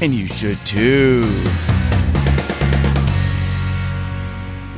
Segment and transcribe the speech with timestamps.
[0.00, 1.22] and you should too.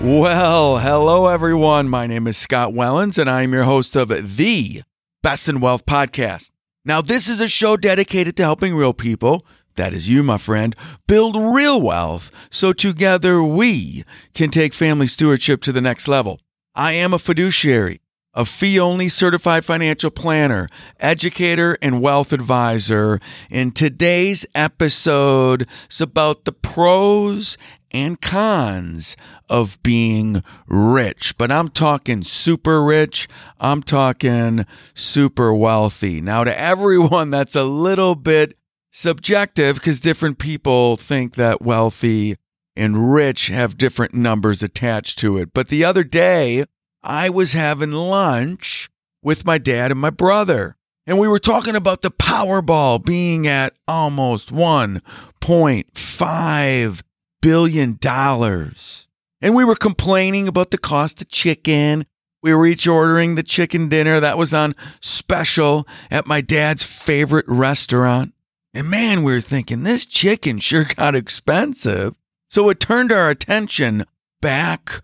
[0.01, 1.89] Well, hello everyone.
[1.89, 4.83] My name is Scott Wellens, and I am your host of the
[5.23, 6.53] Best in Wealth podcast.
[6.85, 10.77] Now, this is a show dedicated to helping real people, that is you, my friend,
[11.07, 14.05] build real wealth so together we
[14.35, 16.41] can take family stewardship to the next level.
[16.75, 18.01] I am a fiduciary,
[18.39, 20.69] a fee only certified financial planner,
[21.01, 23.19] educator, and wealth advisor.
[23.51, 27.59] And today's episode is about the pros
[27.91, 29.17] and cons
[29.49, 31.37] of being rich.
[31.37, 33.27] But I'm talking super rich.
[33.59, 36.21] I'm talking super wealthy.
[36.21, 38.57] Now, to everyone, that's a little bit
[38.93, 42.37] subjective because different people think that wealthy
[42.77, 45.53] and rich have different numbers attached to it.
[45.53, 46.65] But the other day,
[47.03, 48.91] I was having lunch
[49.23, 50.77] with my dad and my brother.
[51.07, 57.03] And we were talking about the Powerball being at almost 1.5
[57.41, 59.09] billion dollars.
[59.41, 62.05] And we were complaining about the cost of chicken.
[62.43, 67.47] We were each ordering the chicken dinner that was on special at my dad's favorite
[67.49, 68.35] restaurant.
[68.75, 72.17] And man, we were thinking this chicken sure got expensive.
[72.49, 74.05] So it turned our attention
[74.41, 75.01] back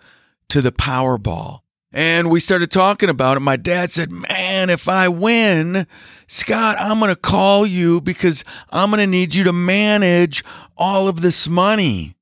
[0.48, 1.60] to the Powerball.
[1.96, 3.40] And we started talking about it.
[3.40, 5.86] My dad said, Man, if I win,
[6.26, 10.42] Scott, I'm going to call you because I'm going to need you to manage
[10.76, 12.16] all of this money.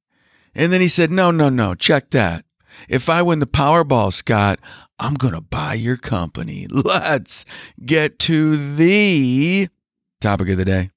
[0.54, 2.44] And then he said, No, no, no, check that.
[2.86, 4.60] If I win the Powerball, Scott,
[4.98, 6.66] I'm going to buy your company.
[6.70, 7.46] Let's
[7.82, 9.68] get to the
[10.20, 10.90] topic of the day.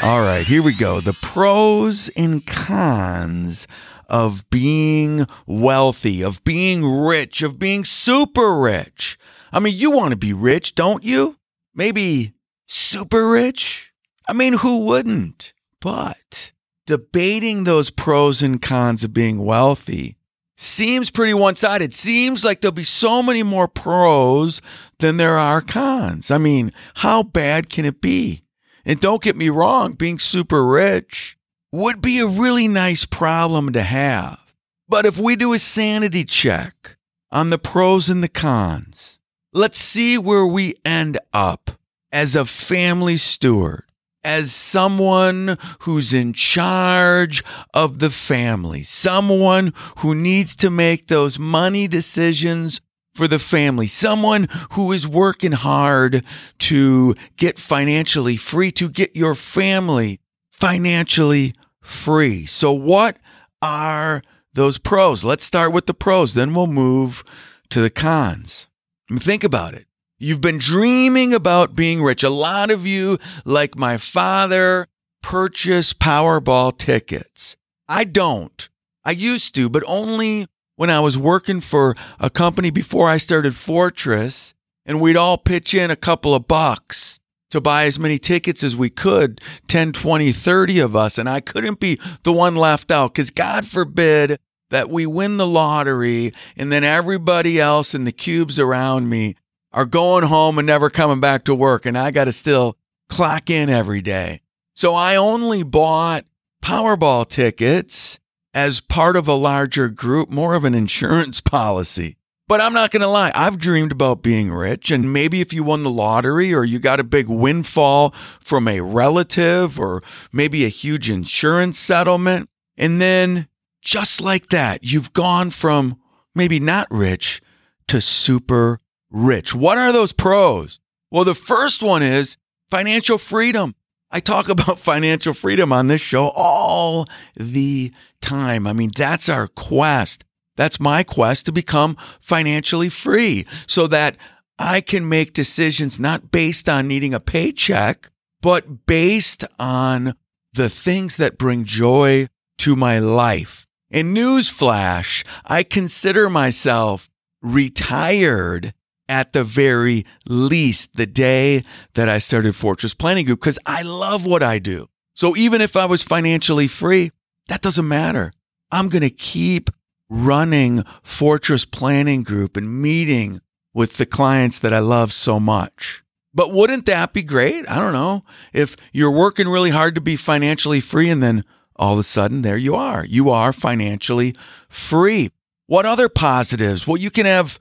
[0.00, 1.00] All right, here we go.
[1.00, 3.66] The pros and cons
[4.08, 9.18] of being wealthy, of being rich, of being super rich.
[9.52, 11.36] I mean, you want to be rich, don't you?
[11.74, 12.34] Maybe
[12.66, 13.92] super rich?
[14.28, 15.52] I mean, who wouldn't?
[15.80, 16.52] But
[16.86, 20.16] debating those pros and cons of being wealthy
[20.56, 21.94] seems pretty one sided.
[21.94, 24.60] Seems like there'll be so many more pros
[24.98, 26.30] than there are cons.
[26.30, 28.42] I mean, how bad can it be?
[28.84, 31.37] And don't get me wrong, being super rich
[31.72, 34.54] would be a really nice problem to have.
[34.88, 36.96] But if we do a sanity check
[37.30, 39.20] on the pros and the cons,
[39.52, 41.72] let's see where we end up
[42.10, 43.84] as a family steward
[44.24, 47.42] as someone who's in charge
[47.72, 52.80] of the family, someone who needs to make those money decisions
[53.14, 56.24] for the family, someone who is working hard
[56.58, 60.20] to get financially free, to get your family
[60.58, 62.46] financially free.
[62.46, 63.16] So, what
[63.62, 65.24] are those pros?
[65.24, 67.24] Let's start with the pros, then we'll move
[67.70, 68.68] to the cons.
[69.08, 69.86] I mean, think about it.
[70.18, 72.24] You've been dreaming about being rich.
[72.24, 74.88] A lot of you, like my father,
[75.22, 77.56] purchase Powerball tickets.
[77.88, 78.68] I don't.
[79.04, 80.46] I used to, but only
[80.76, 84.54] when I was working for a company before I started Fortress,
[84.84, 87.17] and we'd all pitch in a couple of bucks
[87.50, 91.18] to buy as many tickets as we could 10, 20, 30 of us.
[91.18, 94.38] And I couldn't be the one left out because God forbid
[94.70, 99.34] that we win the lottery and then everybody else in the cubes around me
[99.72, 102.76] are going home and never coming back to work, and I got to still
[103.08, 104.40] clock in every day.
[104.74, 106.24] So I only bought
[106.62, 108.18] Powerball tickets
[108.54, 112.17] as part of a larger group, more of an insurance policy.
[112.48, 114.90] But I'm not going to lie, I've dreamed about being rich.
[114.90, 118.10] And maybe if you won the lottery or you got a big windfall
[118.40, 123.48] from a relative or maybe a huge insurance settlement, and then
[123.82, 126.00] just like that, you've gone from
[126.34, 127.42] maybe not rich
[127.88, 128.80] to super
[129.10, 129.54] rich.
[129.54, 130.80] What are those pros?
[131.10, 132.38] Well, the first one is
[132.70, 133.74] financial freedom.
[134.10, 137.06] I talk about financial freedom on this show all
[137.36, 138.66] the time.
[138.66, 140.24] I mean, that's our quest.
[140.58, 144.16] That's my quest to become financially free so that
[144.58, 148.10] I can make decisions not based on needing a paycheck,
[148.42, 150.14] but based on
[150.52, 152.26] the things that bring joy
[152.58, 153.68] to my life.
[153.88, 157.08] In newsflash, I consider myself
[157.40, 158.74] retired
[159.08, 161.62] at the very least the day
[161.94, 164.88] that I started Fortress Planning Group because I love what I do.
[165.14, 167.12] So even if I was financially free,
[167.46, 168.32] that doesn't matter.
[168.72, 169.70] I'm going to keep
[170.10, 173.40] running Fortress Planning Group and meeting
[173.74, 176.02] with the clients that I love so much.
[176.34, 177.68] But wouldn't that be great?
[177.68, 178.24] I don't know.
[178.52, 181.44] If you're working really hard to be financially free and then
[181.76, 183.04] all of a sudden there you are.
[183.04, 184.34] You are financially
[184.68, 185.30] free.
[185.66, 186.86] What other positives?
[186.86, 187.58] Well, you can have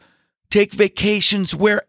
[0.50, 1.87] take vacations wherever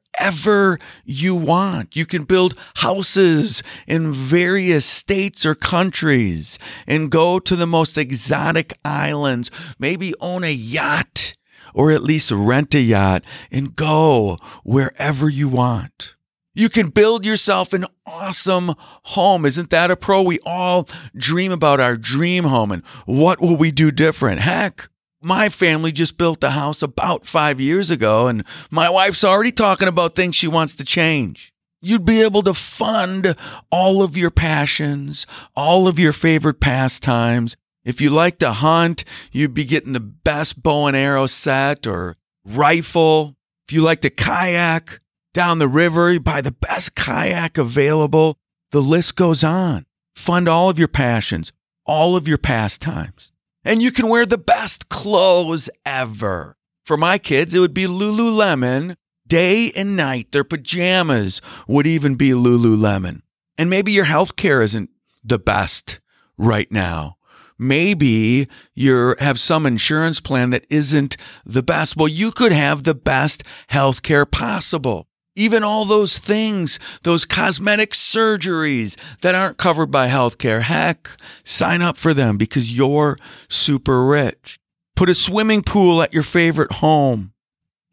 [1.05, 1.97] you want.
[1.97, 8.73] You can build houses in various states or countries and go to the most exotic
[8.85, 11.35] islands, maybe own a yacht
[11.75, 16.17] or at least rent a yacht and go wherever you want.
[16.55, 18.75] You can build yourself an awesome
[19.05, 19.45] home.
[19.45, 20.23] Isn't that a pro?
[20.23, 24.41] We all dream about our dream home and what will we do different?
[24.41, 24.89] Heck,
[25.21, 29.89] my family just built a house about five years ago, and my wife's already talking
[29.89, 31.53] about things she wants to change.
[31.81, 33.37] You'd be able to fund
[33.71, 35.27] all of your passions,
[35.57, 37.57] all of your favorite pastimes.
[37.85, 42.17] If you like to hunt, you'd be getting the best bow and arrow set or
[42.45, 43.37] rifle.
[43.67, 45.01] If you like to kayak
[45.33, 48.37] down the river, you buy the best kayak available.
[48.73, 49.87] The list goes on.
[50.17, 51.53] Fund all of your passions,
[51.87, 53.31] all of your pastimes
[53.65, 56.57] and you can wear the best clothes ever.
[56.85, 58.97] For my kids, it would be Lululemon
[59.27, 60.33] day and night.
[60.33, 63.23] Their pajamas would even be Lululemon.
[63.59, 64.91] And maybe your health care isn't
[65.23, 66.01] the best
[66.39, 67.17] right now.
[67.59, 71.97] Maybe you have some insurance plan that isn't the best.
[71.97, 75.08] Well, you could have the best health care possible.
[75.39, 80.63] Even all those things, those cosmetic surgeries that aren't covered by healthcare.
[80.63, 81.11] Heck,
[81.45, 83.17] sign up for them because you're
[83.49, 84.59] super rich.
[84.97, 87.33] Put a swimming pool at your favorite home.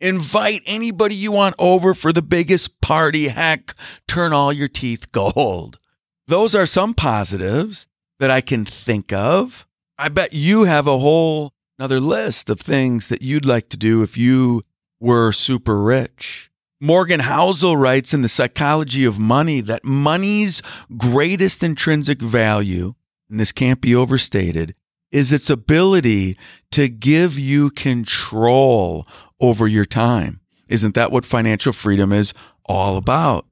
[0.01, 3.27] Invite anybody you want over for the biggest party.
[3.27, 3.75] Heck,
[4.07, 5.77] turn all your teeth gold.
[6.25, 7.85] Those are some positives
[8.19, 9.67] that I can think of.
[9.99, 14.01] I bet you have a whole another list of things that you'd like to do
[14.01, 14.63] if you
[14.99, 16.49] were super rich.
[16.81, 20.61] Morgan Housel writes in The Psychology of Money that money's
[20.97, 22.95] greatest intrinsic value,
[23.29, 24.75] and this can't be overstated,
[25.09, 26.37] is its ability
[26.71, 29.07] to give you control
[29.39, 30.41] over your time.
[30.67, 32.33] Isn't that what financial freedom is
[32.65, 33.45] all about?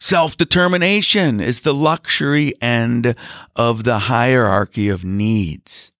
[0.00, 3.14] Self determination is the luxury end
[3.54, 5.92] of the hierarchy of needs.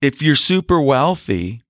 [0.00, 1.62] If you're super wealthy,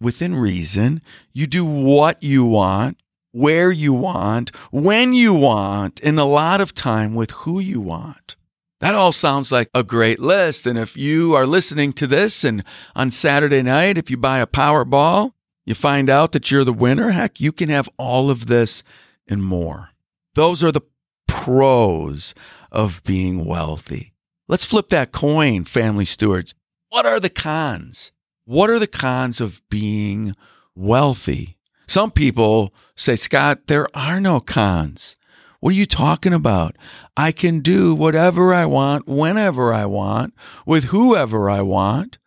[0.00, 1.00] within reason,
[1.32, 2.98] you do what you want,
[3.38, 8.36] where you want, when you want, and a lot of time with who you want.
[8.80, 10.66] That all sounds like a great list.
[10.66, 12.64] And if you are listening to this and
[12.94, 15.32] on Saturday night, if you buy a Powerball,
[15.66, 18.82] you find out that you're the winner, heck, you can have all of this
[19.26, 19.90] and more.
[20.34, 20.82] Those are the
[21.26, 22.34] pros
[22.70, 24.14] of being wealthy.
[24.48, 26.54] Let's flip that coin, family stewards.
[26.88, 28.12] What are the cons?
[28.44, 30.32] What are the cons of being
[30.74, 31.57] wealthy?
[31.88, 35.16] Some people say, Scott, there are no cons.
[35.60, 36.76] What are you talking about?
[37.16, 40.34] I can do whatever I want, whenever I want,
[40.66, 42.18] with whoever I want.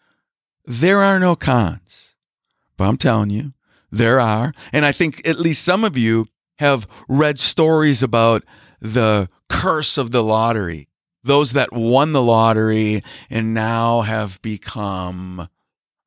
[0.66, 2.16] There are no cons.
[2.76, 3.54] But I'm telling you,
[3.92, 4.52] there are.
[4.74, 8.44] And I think at least some of you have read stories about
[8.82, 10.90] the curse of the lottery,
[11.24, 15.48] those that won the lottery and now have become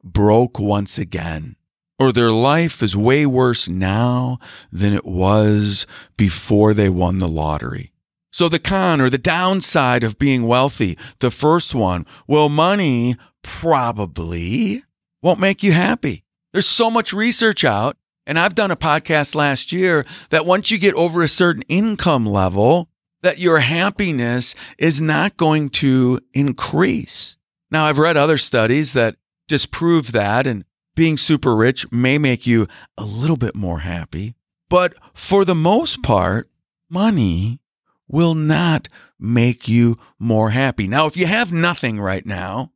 [0.03, 1.55] broke once again
[1.99, 4.39] or their life is way worse now
[4.73, 5.87] than it was
[6.17, 7.93] before they won the lottery.
[8.33, 14.83] So, the con or the downside of being wealthy, the first one, well, money probably
[15.23, 16.25] won't make you happy.
[16.53, 17.97] There's so much research out.
[18.27, 22.25] And I've done a podcast last year that once you get over a certain income
[22.25, 22.89] level,
[23.23, 27.37] that your happiness is not going to increase.
[27.71, 30.47] Now, I've read other studies that disprove that.
[30.47, 34.35] And being super rich may make you a little bit more happy,
[34.69, 36.49] but for the most part,
[36.89, 37.61] money
[38.09, 40.87] will not make you more happy.
[40.87, 42.73] Now, if you have nothing right now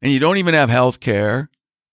[0.00, 1.50] and you don't even have health care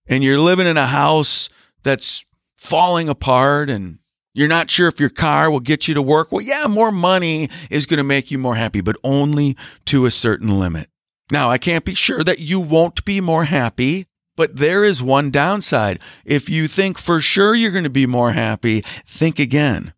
[0.08, 1.50] and you're living in a house
[1.84, 2.24] that's
[2.56, 4.00] falling apart and
[4.34, 7.50] you're not sure if your car will get you to work, well, yeah, more money
[7.70, 9.56] is going to make you more happy, but only
[9.86, 10.90] to a certain limit.
[11.32, 14.06] Now, I can't be sure that you won't be more happy
[14.36, 16.00] but there is one downside.
[16.26, 19.94] If you think for sure you're going to be more happy, think again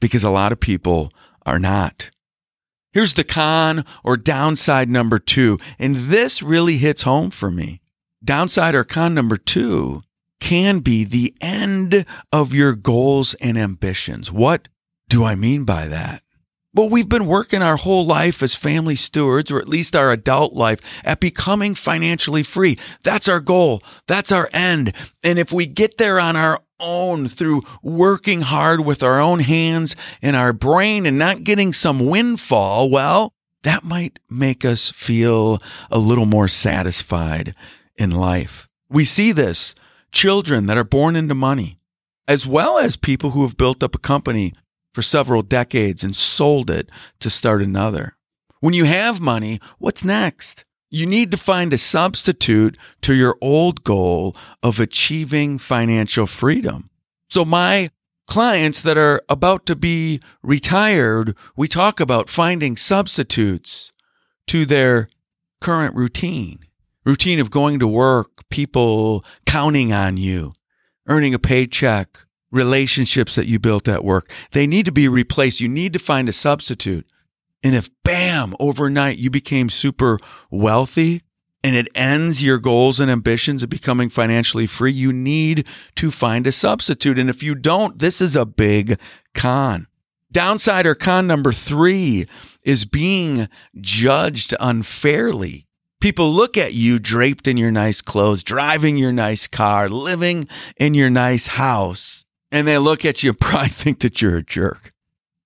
[0.00, 1.12] because a lot of people
[1.44, 2.10] are not.
[2.92, 5.58] Here's the con or downside number two.
[5.78, 7.80] And this really hits home for me.
[8.24, 10.02] Downside or con number two
[10.40, 14.32] can be the end of your goals and ambitions.
[14.32, 14.68] What
[15.08, 16.22] do I mean by that?
[16.72, 20.52] But we've been working our whole life as family stewards, or at least our adult
[20.52, 22.78] life, at becoming financially free.
[23.02, 23.82] That's our goal.
[24.06, 24.92] That's our end.
[25.24, 29.96] And if we get there on our own through working hard with our own hands
[30.22, 35.58] and our brain and not getting some windfall, well, that might make us feel
[35.90, 37.52] a little more satisfied
[37.96, 38.68] in life.
[38.88, 39.74] We see this
[40.12, 41.78] children that are born into money,
[42.26, 44.54] as well as people who have built up a company
[44.92, 48.16] for several decades and sold it to start another.
[48.60, 50.64] When you have money, what's next?
[50.90, 56.90] You need to find a substitute to your old goal of achieving financial freedom.
[57.28, 57.90] So, my
[58.26, 63.92] clients that are about to be retired, we talk about finding substitutes
[64.48, 65.06] to their
[65.60, 66.58] current routine
[67.04, 70.52] routine of going to work, people counting on you,
[71.08, 74.30] earning a paycheck, relationships that you built at work.
[74.52, 75.60] They need to be replaced.
[75.60, 77.06] You need to find a substitute.
[77.62, 80.18] And if bam, overnight you became super
[80.50, 81.22] wealthy
[81.62, 85.66] and it ends your goals and ambitions of becoming financially free, you need
[85.96, 87.18] to find a substitute.
[87.18, 88.98] And if you don't, this is a big
[89.34, 89.86] con.
[90.32, 92.24] Downside or con number three
[92.62, 93.48] is being
[93.80, 95.66] judged unfairly.
[96.00, 100.94] People look at you draped in your nice clothes, driving your nice car, living in
[100.94, 104.92] your nice house, and they look at you and probably think that you're a jerk.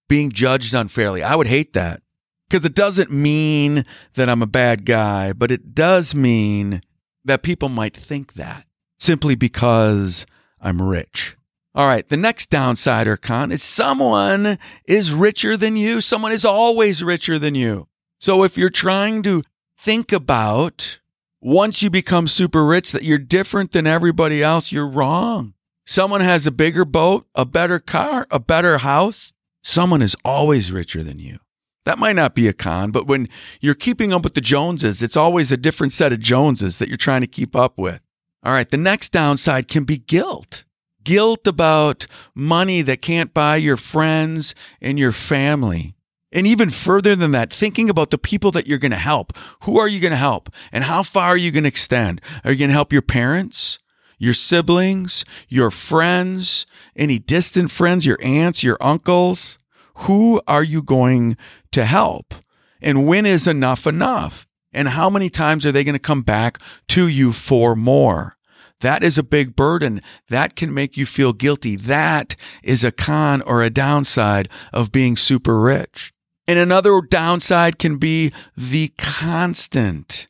[0.08, 1.22] Being judged unfairly.
[1.22, 2.02] I would hate that
[2.48, 3.84] because it doesn't mean
[4.14, 6.82] that I'm a bad guy, but it does mean
[7.24, 8.66] that people might think that
[8.98, 10.26] simply because
[10.60, 11.36] I'm rich.
[11.74, 16.00] All right, the next downside or con is someone is richer than you.
[16.00, 17.88] Someone is always richer than you.
[18.20, 19.42] So if you're trying to
[19.76, 21.00] think about
[21.40, 25.54] once you become super rich that you're different than everybody else, you're wrong.
[25.86, 29.32] Someone has a bigger boat, a better car, a better house.
[29.62, 31.38] Someone is always richer than you.
[31.84, 33.28] That might not be a con, but when
[33.60, 36.96] you're keeping up with the Joneses, it's always a different set of Joneses that you're
[36.96, 38.00] trying to keep up with.
[38.42, 40.64] All right, the next downside can be guilt.
[41.02, 45.94] Guilt about money that can't buy your friends and your family.
[46.32, 49.36] And even further than that, thinking about the people that you're going to help.
[49.62, 50.48] Who are you going to help?
[50.72, 52.22] And how far are you going to extend?
[52.42, 53.78] Are you going to help your parents,
[54.18, 56.66] your siblings, your friends,
[56.96, 59.58] any distant friends, your aunts, your uncles?
[59.98, 61.36] Who are you going
[61.72, 62.34] to help?
[62.80, 64.46] And when is enough enough?
[64.72, 68.36] And how many times are they going to come back to you for more?
[68.80, 70.00] That is a big burden.
[70.28, 71.76] That can make you feel guilty.
[71.76, 76.12] That is a con or a downside of being super rich.
[76.46, 80.26] And another downside can be the constant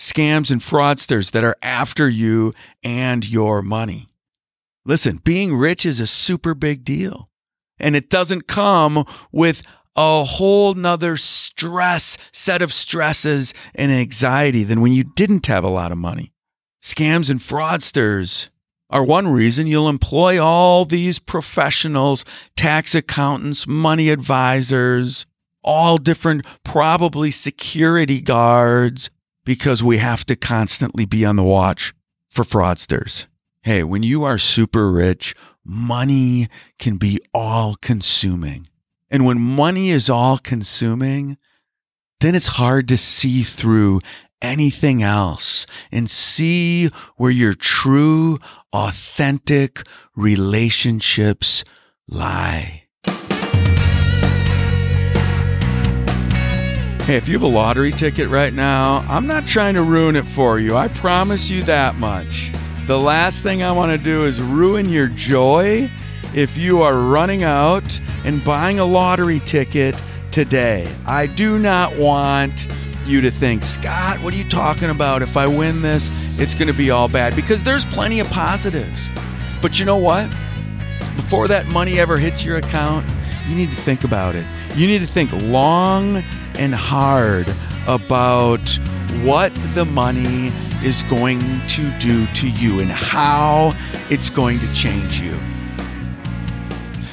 [0.00, 4.08] scams and fraudsters that are after you and your money.
[4.86, 7.28] Listen, being rich is a super big deal.
[7.78, 9.62] And it doesn't come with
[9.94, 15.68] a whole nother stress, set of stresses and anxiety than when you didn't have a
[15.68, 16.32] lot of money.
[16.82, 18.48] Scams and fraudsters
[18.88, 22.24] are one reason you'll employ all these professionals,
[22.56, 25.26] tax accountants, money advisors,
[25.62, 29.10] all different, probably security guards,
[29.44, 31.94] because we have to constantly be on the watch
[32.28, 33.26] for fraudsters.
[33.62, 38.68] Hey, when you are super rich, money can be all consuming.
[39.10, 41.36] And when money is all consuming,
[42.20, 44.00] then it's hard to see through
[44.42, 48.38] anything else and see where your true,
[48.72, 49.82] authentic
[50.16, 51.64] relationships
[52.08, 52.84] lie.
[57.10, 60.24] Hey, if you have a lottery ticket right now, I'm not trying to ruin it
[60.24, 60.76] for you.
[60.76, 62.52] I promise you that much.
[62.86, 65.90] The last thing I want to do is ruin your joy
[66.36, 70.00] if you are running out and buying a lottery ticket
[70.30, 70.88] today.
[71.04, 72.68] I do not want
[73.04, 75.20] you to think, Scott, what are you talking about?
[75.20, 79.08] If I win this, it's going to be all bad because there's plenty of positives.
[79.60, 80.30] But you know what?
[81.16, 83.04] Before that money ever hits your account,
[83.48, 84.46] you need to think about it.
[84.76, 86.22] You need to think long
[86.60, 87.46] and hard
[87.88, 88.68] about
[89.24, 90.52] what the money
[90.84, 93.72] is going to do to you and how
[94.10, 95.34] it's going to change you.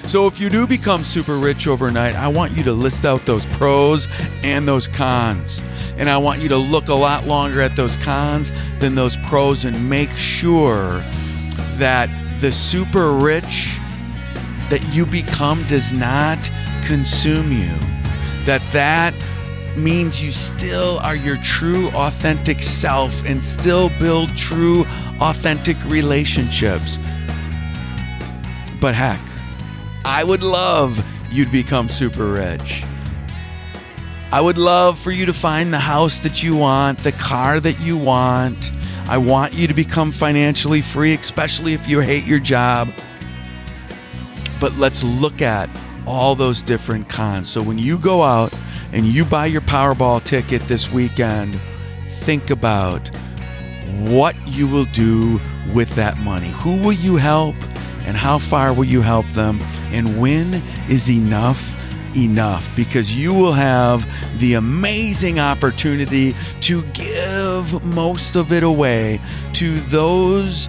[0.08, 3.46] So, if you do become super rich overnight, I want you to list out those
[3.46, 4.08] pros
[4.44, 5.62] and those cons.
[5.98, 9.66] And I want you to look a lot longer at those cons than those pros
[9.66, 11.01] and make sure
[11.75, 13.77] that the super rich
[14.70, 16.50] that you become does not
[16.84, 17.74] consume you.
[18.46, 19.13] That that
[19.77, 24.86] means you still are your true, authentic self and still build true,
[25.22, 27.00] authentic relationships.
[28.79, 29.19] But heck,
[30.05, 32.84] I would love you'd become super rich.
[34.31, 37.79] I would love for you to find the house that you want, the car that
[37.79, 38.72] you want.
[39.07, 42.89] I want you to become financially free, especially if you hate your job.
[44.60, 45.69] But let's look at
[46.05, 47.50] all those different cons.
[47.50, 48.53] So when you go out
[48.94, 51.60] and you buy your Powerball ticket this weekend,
[52.08, 53.08] think about
[54.00, 55.39] what you will do
[55.74, 56.48] with that money.
[56.48, 57.56] Who will you help
[58.06, 59.60] and how far will you help them?
[59.91, 60.56] And when
[60.89, 61.74] is enough
[62.15, 62.70] enough?
[62.75, 64.06] Because you will have
[64.39, 69.20] the amazing opportunity to give most of it away
[69.53, 70.67] to those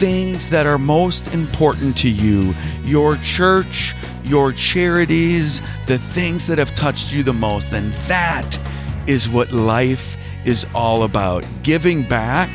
[0.00, 2.54] things that are most important to you
[2.84, 7.74] your church, your charities, the things that have touched you the most.
[7.74, 8.58] And that
[9.06, 10.16] is what life
[10.46, 12.48] is all about giving back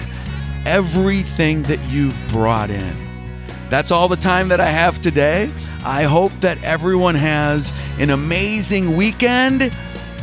[0.66, 2.98] everything that you've brought in.
[3.70, 5.52] That's all the time that I have today.
[5.86, 9.72] I hope that everyone has an amazing weekend.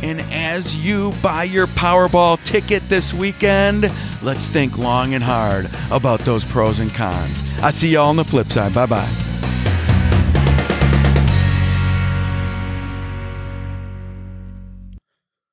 [0.03, 3.89] And as you buy your Powerball ticket this weekend,
[4.21, 7.41] let's think long and hard about those pros and cons.
[7.61, 8.73] I see y'all on the flip side.
[8.73, 9.09] Bye bye.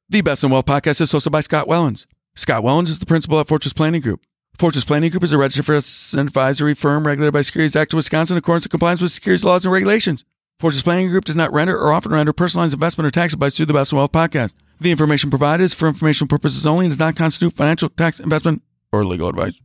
[0.09, 2.07] The Best in Wealth podcast is hosted by Scott Wellens.
[2.35, 4.21] Scott Wellens is the principal at Fortress Planning Group.
[4.59, 5.85] Fortress Planning Group is a registered
[6.19, 9.65] advisory firm regulated by Securities Act of Wisconsin in accordance with compliance with securities laws
[9.65, 10.25] and regulations.
[10.61, 13.65] Fortress Planning Group does not render or often render personalized investment or tax advice through
[13.65, 14.53] the Best Wealth podcast.
[14.79, 18.61] The information provided is for informational purposes only and does not constitute financial, tax, investment,
[18.93, 19.63] or legal advice.